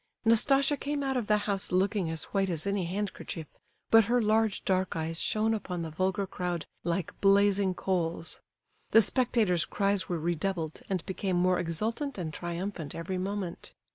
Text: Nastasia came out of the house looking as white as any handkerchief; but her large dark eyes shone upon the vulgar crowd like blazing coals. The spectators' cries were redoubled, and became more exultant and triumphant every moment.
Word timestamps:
Nastasia 0.25 0.77
came 0.77 1.03
out 1.03 1.15
of 1.15 1.27
the 1.27 1.37
house 1.45 1.71
looking 1.71 2.09
as 2.09 2.23
white 2.33 2.49
as 2.49 2.65
any 2.65 2.85
handkerchief; 2.85 3.45
but 3.91 4.05
her 4.05 4.19
large 4.19 4.65
dark 4.65 4.95
eyes 4.95 5.19
shone 5.21 5.53
upon 5.53 5.83
the 5.83 5.91
vulgar 5.91 6.25
crowd 6.25 6.65
like 6.83 7.13
blazing 7.21 7.75
coals. 7.75 8.39
The 8.89 9.03
spectators' 9.03 9.63
cries 9.65 10.09
were 10.09 10.17
redoubled, 10.17 10.81
and 10.89 11.05
became 11.05 11.35
more 11.35 11.59
exultant 11.59 12.17
and 12.17 12.33
triumphant 12.33 12.95
every 12.95 13.19
moment. 13.19 13.73